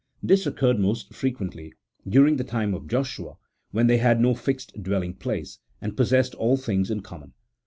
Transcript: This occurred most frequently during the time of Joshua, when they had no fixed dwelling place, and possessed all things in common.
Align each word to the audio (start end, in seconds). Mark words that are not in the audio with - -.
This 0.23 0.47
occurred 0.47 0.79
most 0.79 1.13
frequently 1.13 1.73
during 2.09 2.37
the 2.37 2.43
time 2.43 2.73
of 2.73 2.87
Joshua, 2.87 3.37
when 3.69 3.85
they 3.85 3.99
had 3.99 4.19
no 4.19 4.33
fixed 4.33 4.81
dwelling 4.81 5.13
place, 5.13 5.59
and 5.79 5.95
possessed 5.95 6.33
all 6.33 6.57
things 6.57 6.89
in 6.89 7.01
common. 7.01 7.33